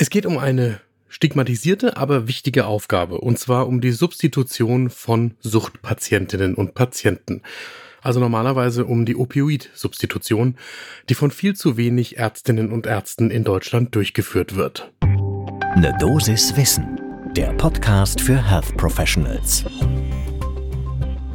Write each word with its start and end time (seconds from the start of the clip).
Es 0.00 0.08
geht 0.08 0.24
um 0.24 0.38
eine 0.38 0.80
stigmatisierte, 1.10 1.98
aber 1.98 2.26
wichtige 2.26 2.64
Aufgabe, 2.64 3.18
und 3.18 3.38
zwar 3.38 3.68
um 3.68 3.82
die 3.82 3.90
Substitution 3.90 4.88
von 4.88 5.34
Suchtpatientinnen 5.40 6.54
und 6.54 6.72
Patienten. 6.72 7.42
Also 8.00 8.18
normalerweise 8.18 8.86
um 8.86 9.04
die 9.04 9.14
Opioid-Substitution, 9.14 10.56
die 11.10 11.14
von 11.14 11.30
viel 11.30 11.54
zu 11.54 11.76
wenig 11.76 12.16
Ärztinnen 12.16 12.72
und 12.72 12.86
Ärzten 12.86 13.30
in 13.30 13.44
Deutschland 13.44 13.94
durchgeführt 13.94 14.56
wird. 14.56 14.90
Ne 15.76 15.94
Dosis 16.00 16.56
Wissen, 16.56 16.98
der 17.36 17.52
Podcast 17.52 18.22
für 18.22 18.42
Health 18.42 18.74
Professionals. 18.78 19.66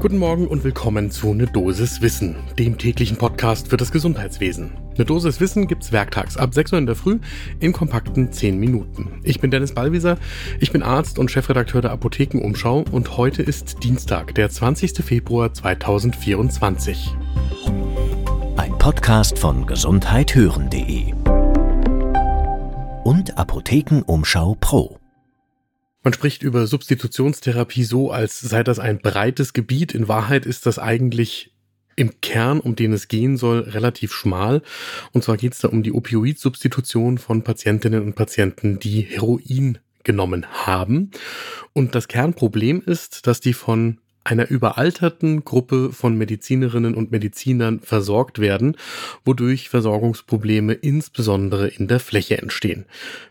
Guten 0.05 0.19
Morgen 0.19 0.45
und 0.45 0.63
willkommen 0.63 1.09
zu 1.09 1.33
Ne 1.33 1.47
Dosis 1.47 1.99
Wissen, 1.99 2.35
dem 2.59 2.77
täglichen 2.77 3.17
Podcast 3.17 3.69
für 3.69 3.77
das 3.77 3.91
Gesundheitswesen. 3.91 4.69
Ne 4.99 5.03
Dosis 5.03 5.39
Wissen 5.39 5.65
gibt's 5.65 5.91
werktags 5.91 6.37
ab 6.37 6.53
6 6.53 6.73
Uhr 6.73 6.77
in 6.77 6.85
der 6.85 6.93
Früh 6.93 7.17
in 7.59 7.73
kompakten 7.73 8.31
10 8.31 8.59
Minuten. 8.59 9.19
Ich 9.23 9.39
bin 9.39 9.49
Dennis 9.49 9.73
Ballwieser, 9.73 10.19
ich 10.59 10.71
bin 10.71 10.83
Arzt 10.83 11.17
und 11.17 11.31
Chefredakteur 11.31 11.81
der 11.81 11.89
Apothekenumschau 11.89 12.85
und 12.91 13.17
heute 13.17 13.41
ist 13.41 13.83
Dienstag, 13.83 14.35
der 14.35 14.51
20. 14.51 15.03
Februar 15.03 15.51
2024. 15.55 17.15
Ein 18.57 18.77
Podcast 18.77 19.39
von 19.39 19.65
gesundheithören.de 19.65 21.13
und 23.05 23.39
Apothekenumschau 23.39 24.55
Pro. 24.59 24.99
Man 26.05 26.13
spricht 26.13 26.43
über 26.43 26.67
Substitutionstherapie 26.67 27.83
so, 27.83 28.11
als 28.11 28.39
sei 28.39 28.61
das 28.61 28.77
ein 28.77 28.99
breites 28.99 29.53
Gebiet. 29.53 29.95
In 29.95 30.07
Wahrheit 30.07 30.45
ist 30.45 30.67
das 30.67 30.77
eigentlich 30.77 31.51
im 31.95 32.21
Kern, 32.21 32.59
um 32.59 32.75
den 32.75 32.93
es 32.93 33.07
gehen 33.07 33.37
soll, 33.37 33.61
relativ 33.61 34.13
schmal. 34.13 34.61
Und 35.13 35.23
zwar 35.23 35.35
geht 35.35 35.53
es 35.53 35.59
da 35.59 35.69
um 35.69 35.81
die 35.81 35.91
Opioid-Substitution 35.91 37.17
von 37.17 37.43
Patientinnen 37.43 38.03
und 38.03 38.13
Patienten, 38.13 38.77
die 38.77 39.01
Heroin 39.01 39.79
genommen 40.03 40.45
haben. 40.51 41.09
Und 41.73 41.95
das 41.95 42.07
Kernproblem 42.07 42.83
ist, 42.85 43.25
dass 43.25 43.39
die 43.39 43.53
von 43.53 43.99
einer 44.25 44.49
überalterten 44.49 45.45
Gruppe 45.45 45.93
von 45.93 46.17
Medizinerinnen 46.17 46.95
und 46.95 47.11
Medizinern 47.11 47.79
versorgt 47.79 48.39
werden, 48.39 48.75
wodurch 49.23 49.69
Versorgungsprobleme 49.69 50.73
insbesondere 50.73 51.67
in 51.67 51.87
der 51.87 51.99
Fläche 51.99 52.39
entstehen. 52.39 52.85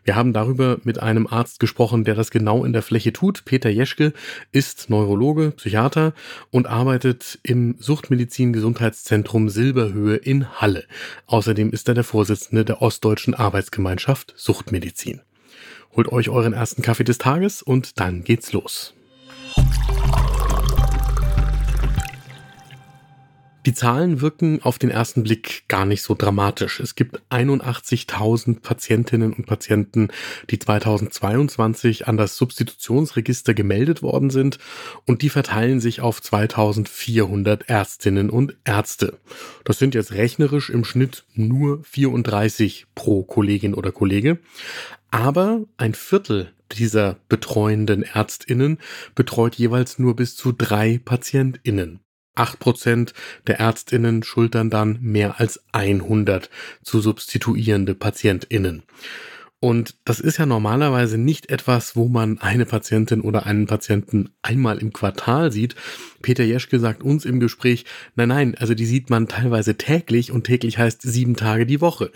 Wir 0.05 0.15
haben 0.15 0.33
darüber 0.33 0.79
mit 0.85 1.03
einem 1.03 1.27
Arzt 1.27 1.59
gesprochen, 1.59 2.05
der 2.05 2.15
das 2.15 2.31
genau 2.31 2.65
in 2.65 2.73
der 2.73 2.83
Fläche 2.83 3.13
tut. 3.13 3.45
Peter 3.45 3.71
Jeschke 3.71 4.13
ist 4.53 4.89
Neurologe, 4.89 5.51
Psychiater 5.51 6.15
und 6.53 6.67
arbeitet 6.69 7.41
im 7.43 7.75
Suchtmedizin-Gesundheitszentrum 7.81 9.49
Silberhöhe 9.49 10.17
in 10.17 10.61
Halle. 10.61 10.85
Außerdem 11.27 11.71
ist 11.71 11.89
er 11.89 11.95
der 11.95 12.05
Vorsitzende 12.05 12.65
der 12.65 12.81
Ostdeutschen 12.81 13.35
Arbeitsgemeinschaft 13.35 14.33
Suchtmedizin. 14.37 15.23
Holt 15.97 16.13
euch 16.13 16.29
euren 16.29 16.53
ersten 16.53 16.83
Kaffee 16.83 17.05
des 17.05 17.19
Tages 17.19 17.63
und 17.63 17.99
dann 17.99 18.23
geht's 18.23 18.53
los. 18.53 18.95
Die 23.67 23.73
Zahlen 23.73 24.21
wirken 24.21 24.61
auf 24.63 24.79
den 24.79 24.91
ersten 24.91 25.23
Blick 25.23 25.65
gar 25.69 25.87
nicht 25.87 26.03
so 26.03 26.15
dramatisch. 26.15 26.81
Es 26.81 26.97
gibt 26.97 27.23
81.000 27.31 28.61
Patientinnen 28.61 29.33
und 29.33 29.47
Patienten, 29.47 30.09
die 30.51 30.59
2022 30.59 32.07
an 32.07 32.19
das 32.19 32.37
Substitutionsregister 32.37 33.55
gemeldet 33.55 34.03
worden 34.03 34.29
sind 34.29 34.59
und 35.07 35.23
die 35.23 35.31
verteilen 35.31 35.81
sich 35.81 36.03
auf 36.03 36.21
2400 36.21 37.71
Ärztinnen 37.71 38.29
und 38.29 38.55
Ärzte. 38.65 39.19
Das 39.65 39.79
sind 39.79 39.95
jetzt 39.95 40.13
rechnerisch 40.13 40.69
im 40.69 40.85
Schnitt 40.85 41.25
nur 41.33 41.83
34 41.85 42.87
pro 42.95 43.23
Kollegin 43.23 43.73
oder 43.73 43.93
Kollege. 43.93 44.39
Aber 45.11 45.63
ein 45.79 45.95
Viertel 45.95 46.53
dieser 46.73 47.17
betreuenden 47.31 48.03
Ärztinnen 48.03 48.79
betreut 49.15 49.55
jeweils 49.55 49.99
nur 49.99 50.17
bis 50.17 50.37
zu 50.37 50.53
drei 50.53 51.01
Patientinnen. 51.03 52.04
Acht 52.35 52.59
Prozent 52.59 53.15
der 53.47 53.61
Ärztinnen 53.61 54.23
schultern 54.23 54.71
dann 54.71 54.99
mehr 55.01 55.41
als 55.41 55.63
100 55.73 56.51
zu 56.83 57.01
substituierende 57.01 57.95
Patientinnen. 57.95 58.83
Und 59.65 59.95
das 60.05 60.21
ist 60.21 60.37
ja 60.37 60.45
normalerweise 60.45 61.17
nicht 61.17 61.49
etwas, 61.49 61.97
wo 61.97 62.07
man 62.07 62.39
eine 62.39 62.67
Patientin 62.67 63.23
oder 63.23 63.47
einen 63.47 63.67
Patienten 63.67 64.29
einmal 64.43 64.77
im 64.77 64.93
Quartal 64.93 65.53
sieht. 65.53 65.75
Peter 66.21 66.45
Jeschke 66.45 66.79
sagt 66.79 67.03
uns 67.03 67.25
im 67.25 67.41
Gespräch, 67.41 67.87
nein, 68.15 68.29
nein, 68.29 68.55
also 68.59 68.75
die 68.75 68.85
sieht 68.85 69.09
man 69.09 69.27
teilweise 69.27 69.79
täglich 69.79 70.33
und 70.33 70.45
täglich 70.45 70.77
heißt 70.77 71.01
sieben 71.01 71.35
Tage 71.35 71.65
die 71.65 71.81
Woche. 71.81 72.11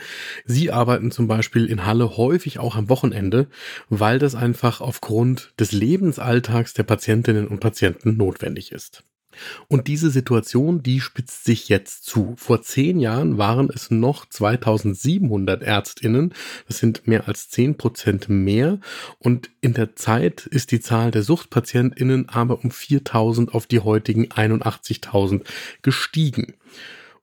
Sie 0.44 0.70
arbeiten 0.70 1.10
zum 1.10 1.26
Beispiel 1.26 1.64
in 1.64 1.86
Halle 1.86 2.18
häufig 2.18 2.58
auch 2.58 2.76
am 2.76 2.90
Wochenende, 2.90 3.46
weil 3.88 4.18
das 4.18 4.34
einfach 4.34 4.82
aufgrund 4.82 5.54
des 5.58 5.72
Lebensalltags 5.72 6.74
der 6.74 6.82
Patientinnen 6.82 7.48
und 7.48 7.60
Patienten 7.60 8.18
notwendig 8.18 8.72
ist. 8.72 9.04
Und 9.68 9.86
diese 9.86 10.10
Situation, 10.10 10.82
die 10.82 11.00
spitzt 11.00 11.44
sich 11.44 11.68
jetzt 11.68 12.04
zu. 12.04 12.34
Vor 12.36 12.62
zehn 12.62 12.98
Jahren 12.98 13.38
waren 13.38 13.70
es 13.72 13.90
noch 13.90 14.26
2700 14.26 15.62
Ärztinnen. 15.62 16.34
Das 16.66 16.78
sind 16.78 17.06
mehr 17.06 17.28
als 17.28 17.48
zehn 17.48 17.76
Prozent 17.76 18.28
mehr. 18.28 18.80
Und 19.18 19.50
in 19.60 19.74
der 19.74 19.96
Zeit 19.96 20.46
ist 20.46 20.72
die 20.72 20.80
Zahl 20.80 21.10
der 21.10 21.22
Suchtpatientinnen 21.22 22.28
aber 22.28 22.64
um 22.64 22.70
4000 22.70 23.54
auf 23.54 23.66
die 23.66 23.80
heutigen 23.80 24.28
81.000 24.28 25.44
gestiegen. 25.82 26.54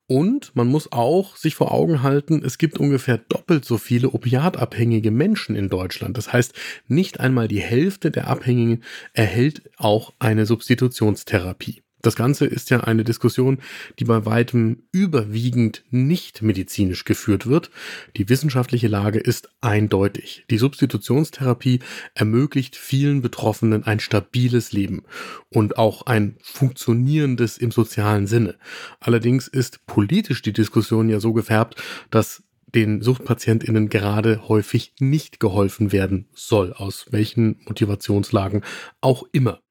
Und 0.07 0.55
man 0.55 0.67
muss 0.67 0.91
auch 0.91 1.35
sich 1.35 1.55
vor 1.55 1.71
Augen 1.71 2.03
halten, 2.03 2.43
es 2.45 2.59
gibt 2.59 2.77
ungefähr 2.77 3.17
doppelt 3.17 3.65
so 3.65 3.79
viele 3.79 4.11
opiatabhängige 4.11 5.09
Menschen 5.09 5.55
in 5.55 5.67
Deutschland. 5.67 6.15
Das 6.15 6.31
heißt, 6.31 6.53
nicht 6.87 7.19
einmal 7.19 7.47
die 7.47 7.61
Hälfte 7.61 8.11
der 8.11 8.27
Abhängigen 8.27 8.83
erhält 9.13 9.63
auch 9.77 10.13
eine 10.19 10.45
Substitutionstherapie. 10.45 11.84
Das 12.05 12.15
Ganze 12.15 12.45
ist 12.45 12.69
ja 12.69 12.81
eine 12.81 13.03
Diskussion, 13.03 13.57
die 13.97 14.03
bei 14.03 14.27
weitem 14.27 14.83
überwiegend 14.91 15.83
nicht 15.89 16.43
medizinisch 16.43 17.03
geführt 17.03 17.47
wird. 17.47 17.71
Die 18.15 18.29
wissenschaftliche 18.29 18.87
Lage 18.87 19.17
ist 19.17 19.49
eindeutig. 19.59 20.45
Die 20.51 20.59
Substitutionstherapie 20.59 21.79
ermöglicht 22.13 22.75
vielen 22.75 23.23
Betroffenen 23.23 23.85
ein 23.85 23.99
stabiles 23.99 24.71
Leben 24.71 25.01
und 25.49 25.79
auch 25.79 26.03
ein 26.03 26.37
funktionierendes 26.43 27.57
im 27.57 27.71
sozialen 27.71 28.27
Sinne. 28.27 28.55
Allerdings 28.99 29.47
ist 29.47 29.87
politisch 29.87 30.43
die 30.43 30.53
Diskussion 30.53 31.09
ja 31.09 31.19
so 31.19 31.33
gefärbt, 31.33 31.81
dass 32.11 32.43
den 32.75 33.01
Suchtpatientinnen 33.01 33.89
gerade 33.89 34.47
häufig 34.47 34.93
nicht 34.99 35.39
geholfen 35.39 35.91
werden 35.91 36.27
soll, 36.33 36.71
aus 36.73 37.07
welchen 37.09 37.61
Motivationslagen 37.65 38.63
auch 39.01 39.23
immer. 39.31 39.61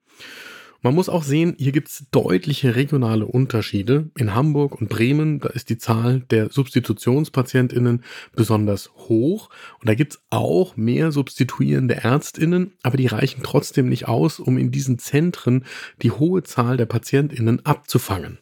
Man 0.84 0.94
muss 0.94 1.08
auch 1.08 1.22
sehen, 1.22 1.54
hier 1.58 1.72
gibt 1.72 1.88
es 1.88 2.04
deutliche 2.10 2.76
regionale 2.76 3.24
Unterschiede. 3.24 4.10
In 4.18 4.34
Hamburg 4.34 4.78
und 4.78 4.90
Bremen, 4.90 5.40
da 5.40 5.48
ist 5.48 5.70
die 5.70 5.78
Zahl 5.78 6.20
der 6.28 6.50
Substitutionspatientinnen 6.50 8.04
besonders 8.36 8.90
hoch. 8.94 9.48
Und 9.80 9.88
da 9.88 9.94
gibt 9.94 10.12
es 10.12 10.22
auch 10.28 10.76
mehr 10.76 11.10
substituierende 11.10 11.94
Ärztinnen, 11.94 12.74
aber 12.82 12.98
die 12.98 13.06
reichen 13.06 13.42
trotzdem 13.42 13.88
nicht 13.88 14.08
aus, 14.08 14.38
um 14.38 14.58
in 14.58 14.72
diesen 14.72 14.98
Zentren 14.98 15.64
die 16.02 16.10
hohe 16.10 16.42
Zahl 16.42 16.76
der 16.76 16.84
Patientinnen 16.84 17.64
abzufangen. 17.64 18.40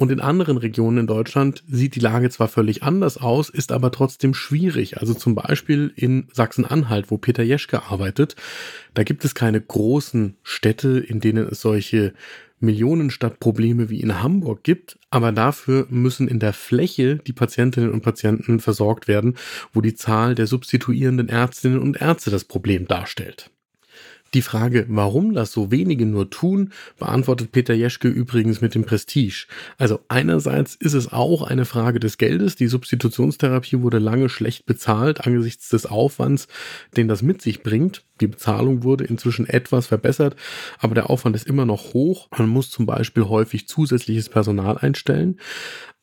Und 0.00 0.10
in 0.10 0.20
anderen 0.20 0.56
Regionen 0.56 0.96
in 0.96 1.06
Deutschland 1.06 1.62
sieht 1.68 1.94
die 1.94 2.00
Lage 2.00 2.30
zwar 2.30 2.48
völlig 2.48 2.82
anders 2.82 3.18
aus, 3.18 3.50
ist 3.50 3.70
aber 3.70 3.92
trotzdem 3.92 4.32
schwierig. 4.32 4.96
Also 4.96 5.12
zum 5.12 5.34
Beispiel 5.34 5.92
in 5.94 6.26
Sachsen-Anhalt, 6.32 7.10
wo 7.10 7.18
Peter 7.18 7.42
Jeschke 7.42 7.82
arbeitet, 7.82 8.34
da 8.94 9.02
gibt 9.02 9.26
es 9.26 9.34
keine 9.34 9.60
großen 9.60 10.38
Städte, 10.42 10.98
in 11.00 11.20
denen 11.20 11.46
es 11.46 11.60
solche 11.60 12.14
Millionenstadtprobleme 12.60 13.90
wie 13.90 14.00
in 14.00 14.22
Hamburg 14.22 14.64
gibt, 14.64 14.98
aber 15.10 15.32
dafür 15.32 15.86
müssen 15.90 16.28
in 16.28 16.38
der 16.38 16.54
Fläche 16.54 17.16
die 17.16 17.34
Patientinnen 17.34 17.90
und 17.90 18.00
Patienten 18.00 18.58
versorgt 18.58 19.06
werden, 19.06 19.36
wo 19.74 19.82
die 19.82 19.94
Zahl 19.94 20.34
der 20.34 20.46
substituierenden 20.46 21.28
Ärztinnen 21.28 21.78
und 21.78 22.00
Ärzte 22.00 22.30
das 22.30 22.44
Problem 22.44 22.88
darstellt. 22.88 23.50
Die 24.32 24.42
Frage, 24.42 24.86
warum 24.88 25.34
das 25.34 25.50
so 25.50 25.72
wenige 25.72 26.06
nur 26.06 26.30
tun, 26.30 26.72
beantwortet 27.00 27.50
Peter 27.50 27.74
Jeschke 27.74 28.06
übrigens 28.06 28.60
mit 28.60 28.76
dem 28.76 28.84
Prestige. 28.84 29.46
Also 29.76 30.00
einerseits 30.06 30.76
ist 30.76 30.94
es 30.94 31.12
auch 31.12 31.42
eine 31.42 31.64
Frage 31.64 31.98
des 31.98 32.16
Geldes. 32.16 32.54
Die 32.54 32.68
Substitutionstherapie 32.68 33.80
wurde 33.80 33.98
lange 33.98 34.28
schlecht 34.28 34.66
bezahlt 34.66 35.26
angesichts 35.26 35.70
des 35.70 35.84
Aufwands, 35.86 36.46
den 36.96 37.08
das 37.08 37.22
mit 37.22 37.42
sich 37.42 37.64
bringt. 37.64 38.04
Die 38.20 38.28
Bezahlung 38.28 38.84
wurde 38.84 39.04
inzwischen 39.04 39.48
etwas 39.48 39.88
verbessert, 39.88 40.36
aber 40.78 40.94
der 40.94 41.10
Aufwand 41.10 41.34
ist 41.34 41.48
immer 41.48 41.66
noch 41.66 41.92
hoch. 41.92 42.28
Man 42.38 42.48
muss 42.48 42.70
zum 42.70 42.86
Beispiel 42.86 43.24
häufig 43.24 43.66
zusätzliches 43.66 44.28
Personal 44.28 44.78
einstellen. 44.78 45.38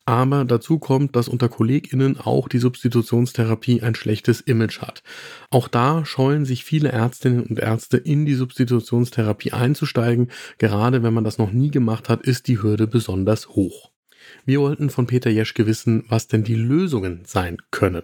Aber 0.08 0.46
dazu 0.46 0.78
kommt, 0.78 1.16
dass 1.16 1.28
unter 1.28 1.50
KollegInnen 1.50 2.16
auch 2.18 2.48
die 2.48 2.60
Substitutionstherapie 2.60 3.82
ein 3.82 3.94
schlechtes 3.94 4.40
Image 4.40 4.80
hat. 4.80 5.02
Auch 5.50 5.68
da 5.68 6.06
scheuen 6.06 6.46
sich 6.46 6.64
viele 6.64 6.88
Ärztinnen 6.88 7.42
und 7.42 7.58
Ärzte 7.58 7.98
in 7.98 8.24
die 8.24 8.32
Substitutionstherapie 8.32 9.52
einzusteigen. 9.52 10.30
Gerade 10.56 11.02
wenn 11.02 11.12
man 11.12 11.24
das 11.24 11.36
noch 11.36 11.52
nie 11.52 11.70
gemacht 11.70 12.08
hat, 12.08 12.22
ist 12.22 12.48
die 12.48 12.62
Hürde 12.62 12.86
besonders 12.86 13.50
hoch. 13.50 13.90
Wir 14.44 14.60
wollten 14.60 14.90
von 14.90 15.06
Peter 15.06 15.30
Jeschke 15.30 15.66
wissen, 15.66 16.04
was 16.08 16.28
denn 16.28 16.44
die 16.44 16.54
Lösungen 16.54 17.22
sein 17.24 17.58
können. 17.70 18.02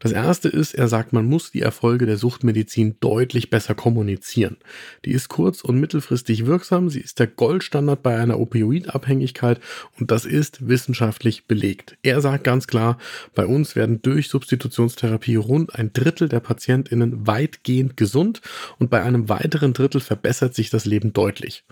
Das 0.00 0.12
erste 0.12 0.48
ist, 0.48 0.74
er 0.74 0.86
sagt, 0.86 1.12
man 1.12 1.26
muss 1.26 1.50
die 1.50 1.62
Erfolge 1.62 2.06
der 2.06 2.16
Suchtmedizin 2.16 2.96
deutlich 3.00 3.50
besser 3.50 3.74
kommunizieren. 3.74 4.56
Die 5.04 5.10
ist 5.10 5.28
kurz- 5.28 5.62
und 5.62 5.80
mittelfristig 5.80 6.46
wirksam, 6.46 6.88
sie 6.88 7.00
ist 7.00 7.18
der 7.18 7.26
Goldstandard 7.26 8.02
bei 8.02 8.16
einer 8.16 8.38
Opioidabhängigkeit 8.38 9.60
und 9.98 10.10
das 10.10 10.24
ist 10.24 10.68
wissenschaftlich 10.68 11.46
belegt. 11.46 11.98
Er 12.02 12.20
sagt 12.20 12.44
ganz 12.44 12.68
klar, 12.68 12.98
bei 13.34 13.44
uns 13.44 13.74
werden 13.74 14.00
durch 14.00 14.28
Substitutionstherapie 14.28 15.36
rund 15.36 15.74
ein 15.74 15.92
Drittel 15.92 16.28
der 16.28 16.40
PatientInnen 16.40 17.26
weitgehend 17.26 17.96
gesund 17.96 18.40
und 18.78 18.90
bei 18.90 19.02
einem 19.02 19.28
weiteren 19.28 19.72
Drittel 19.72 20.00
verbessert 20.00 20.54
sich 20.54 20.70
das 20.70 20.84
Leben 20.86 21.12
deutlich. 21.12 21.64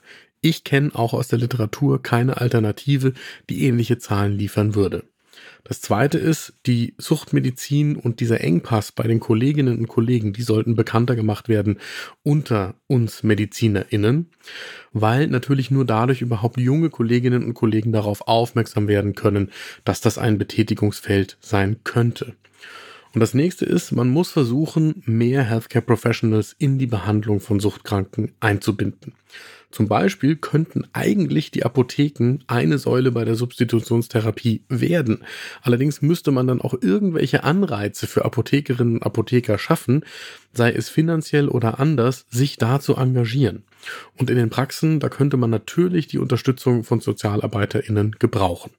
Ich 0.49 0.63
kenne 0.63 0.95
auch 0.95 1.13
aus 1.13 1.27
der 1.27 1.41
Literatur 1.41 2.01
keine 2.01 2.37
Alternative, 2.37 3.15
die 3.51 3.65
ähnliche 3.65 3.99
Zahlen 3.99 4.39
liefern 4.39 4.77
würde. 4.77 5.03
Das 5.65 5.81
zweite 5.81 6.19
ist, 6.19 6.53
die 6.67 6.95
Suchtmedizin 6.99 7.97
und 7.97 8.21
dieser 8.21 8.41
Engpass 8.43 8.93
bei 8.93 9.09
den 9.09 9.19
Kolleginnen 9.19 9.77
und 9.77 9.89
Kollegen, 9.89 10.33
die 10.33 10.43
sollten 10.43 10.77
bekannter 10.77 11.17
gemacht 11.17 11.49
werden 11.49 11.81
unter 12.23 12.77
uns 12.87 13.25
MedizinerInnen, 13.25 14.31
weil 14.93 15.27
natürlich 15.27 15.73
nur 15.73 15.85
dadurch 15.85 16.23
überhaupt 16.23 16.61
junge 16.61 16.91
Kolleginnen 16.91 17.43
und 17.43 17.55
Kollegen 17.55 17.91
darauf 17.91 18.29
aufmerksam 18.29 18.87
werden 18.87 19.17
können, 19.17 19.51
dass 19.85 20.01
das 20.01 20.17
ein 20.17 20.39
Betätigungsfeld 20.39 21.39
sein 21.41 21.79
könnte. 21.83 22.37
Und 23.15 23.21
das 23.21 23.35
nächste 23.35 23.65
ist, 23.65 23.91
man 23.91 24.11
muss 24.11 24.31
versuchen, 24.31 25.03
mehr 25.07 25.43
Healthcare 25.43 25.85
Professionals 25.85 26.55
in 26.57 26.79
die 26.79 26.87
Behandlung 26.87 27.41
von 27.41 27.59
Suchtkranken 27.59 28.31
einzubinden. 28.39 29.15
Zum 29.71 29.89
Beispiel 29.89 30.37
könnten 30.37 30.87
eigentlich 30.93 31.51
die 31.51 31.65
Apotheken 31.65 32.39
eine 32.47 32.79
Säule 32.79 33.13
bei 33.13 33.25
der 33.25 33.35
Substitutionstherapie 33.35 34.65
werden. 34.69 35.25
Allerdings 35.63 36.03
müsste 36.03 36.31
man 36.31 36.47
dann 36.47 36.61
auch 36.61 36.75
irgendwelche 36.81 37.45
Anreize 37.45 38.07
für 38.07 38.25
Apothekerinnen 38.25 38.97
und 38.99 39.03
Apotheker 39.03 39.59
schaffen, 39.59 40.05
sei 40.53 40.73
es 40.73 40.89
finanziell 40.89 41.49
oder 41.49 41.79
anders, 41.81 42.27
sich 42.31 42.57
da 42.57 42.81
zu 42.81 42.97
engagieren. 42.97 43.65
Und 44.17 44.31
in 44.31 44.37
den 44.37 44.51
Praxen, 44.51 45.01
da 45.01 45.09
könnte 45.09 45.37
man 45.37 45.51
natürlich 45.51 46.07
die 46.07 46.19
Unterstützung 46.19 46.85
von 46.85 47.01
SozialarbeiterInnen 47.01 48.13
gebrauchen. 48.19 48.71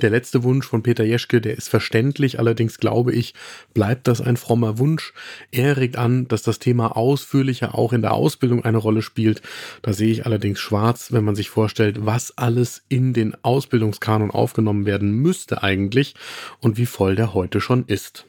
Der 0.00 0.10
letzte 0.10 0.44
Wunsch 0.44 0.66
von 0.66 0.82
Peter 0.82 1.04
Jeschke, 1.04 1.40
der 1.40 1.56
ist 1.56 1.68
verständlich, 1.68 2.38
allerdings 2.38 2.78
glaube 2.78 3.12
ich, 3.12 3.34
bleibt 3.74 4.06
das 4.06 4.20
ein 4.20 4.36
frommer 4.36 4.78
Wunsch. 4.78 5.12
Er 5.50 5.76
regt 5.76 5.96
an, 5.96 6.28
dass 6.28 6.42
das 6.42 6.58
Thema 6.58 6.96
ausführlicher 6.96 7.74
auch 7.74 7.92
in 7.92 8.00
der 8.00 8.12
Ausbildung 8.12 8.64
eine 8.64 8.78
Rolle 8.78 9.02
spielt. 9.02 9.42
Da 9.82 9.92
sehe 9.92 10.12
ich 10.12 10.24
allerdings 10.24 10.60
schwarz, 10.60 11.12
wenn 11.12 11.24
man 11.24 11.34
sich 11.34 11.50
vorstellt, 11.50 12.06
was 12.06 12.38
alles 12.38 12.82
in 12.88 13.12
den 13.12 13.36
Ausbildungskanon 13.42 14.30
aufgenommen 14.30 14.86
werden 14.86 15.10
müsste 15.10 15.62
eigentlich 15.62 16.14
und 16.60 16.78
wie 16.78 16.86
voll 16.86 17.16
der 17.16 17.34
heute 17.34 17.60
schon 17.60 17.84
ist. 17.86 18.26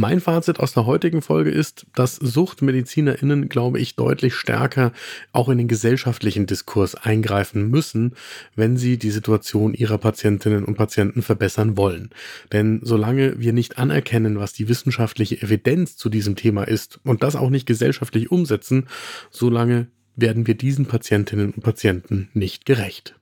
Mein 0.00 0.20
Fazit 0.22 0.60
aus 0.60 0.72
der 0.72 0.86
heutigen 0.86 1.20
Folge 1.20 1.50
ist, 1.50 1.84
dass 1.94 2.16
SuchtmedizinerInnen, 2.16 3.50
glaube 3.50 3.78
ich, 3.78 3.96
deutlich 3.96 4.32
stärker 4.34 4.94
auch 5.34 5.50
in 5.50 5.58
den 5.58 5.68
gesellschaftlichen 5.68 6.46
Diskurs 6.46 6.94
eingreifen 6.94 7.68
müssen, 7.68 8.14
wenn 8.56 8.78
sie 8.78 8.96
die 8.96 9.10
Situation 9.10 9.74
ihrer 9.74 9.98
Patientinnen 9.98 10.64
und 10.64 10.78
Patienten 10.78 11.20
verbessern 11.20 11.76
wollen. 11.76 12.08
Denn 12.50 12.80
solange 12.82 13.40
wir 13.40 13.52
nicht 13.52 13.76
anerkennen, 13.76 14.38
was 14.38 14.54
die 14.54 14.70
wissenschaftliche 14.70 15.42
Evidenz 15.42 15.98
zu 15.98 16.08
diesem 16.08 16.34
Thema 16.34 16.64
ist 16.64 16.98
und 17.04 17.22
das 17.22 17.36
auch 17.36 17.50
nicht 17.50 17.66
gesellschaftlich 17.66 18.30
umsetzen, 18.30 18.86
solange 19.30 19.88
werden 20.16 20.46
wir 20.46 20.54
diesen 20.54 20.86
Patientinnen 20.86 21.50
und 21.50 21.62
Patienten 21.62 22.30
nicht 22.32 22.64
gerecht. 22.64 23.19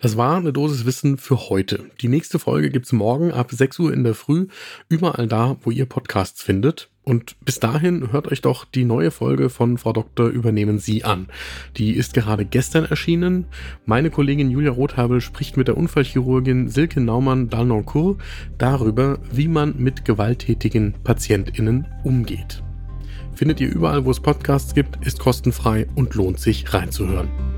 Das 0.00 0.16
war 0.16 0.36
eine 0.36 0.52
Dosis 0.52 0.86
Wissen 0.86 1.16
für 1.18 1.48
heute. 1.48 1.86
Die 2.00 2.06
nächste 2.06 2.38
Folge 2.38 2.70
gibt's 2.70 2.92
morgen 2.92 3.32
ab 3.32 3.50
6 3.50 3.80
Uhr 3.80 3.92
in 3.92 4.04
der 4.04 4.14
Früh, 4.14 4.46
überall 4.88 5.26
da, 5.26 5.56
wo 5.62 5.72
ihr 5.72 5.86
Podcasts 5.86 6.40
findet. 6.40 6.88
Und 7.02 7.36
bis 7.44 7.58
dahin 7.58 8.12
hört 8.12 8.30
euch 8.30 8.40
doch 8.40 8.64
die 8.64 8.84
neue 8.84 9.10
Folge 9.10 9.50
von 9.50 9.76
Frau 9.76 9.92
Doktor 9.92 10.28
übernehmen 10.28 10.78
Sie 10.78 11.02
an. 11.02 11.26
Die 11.76 11.94
ist 11.94 12.14
gerade 12.14 12.44
gestern 12.44 12.84
erschienen. 12.84 13.46
Meine 13.86 14.10
Kollegin 14.10 14.50
Julia 14.50 14.70
Rothabel 14.70 15.20
spricht 15.20 15.56
mit 15.56 15.66
der 15.66 15.76
Unfallchirurgin 15.76 16.68
Silke 16.68 17.00
Naumann-Dalnoncourt 17.00 18.20
darüber, 18.56 19.18
wie 19.32 19.48
man 19.48 19.74
mit 19.78 20.04
gewalttätigen 20.04 20.94
PatientInnen 21.02 21.88
umgeht. 22.04 22.62
Findet 23.34 23.60
ihr 23.60 23.68
überall, 23.68 24.04
wo 24.04 24.12
es 24.12 24.20
Podcasts 24.20 24.74
gibt, 24.74 25.04
ist 25.04 25.18
kostenfrei 25.18 25.88
und 25.96 26.14
lohnt 26.14 26.38
sich 26.38 26.72
reinzuhören. 26.72 27.57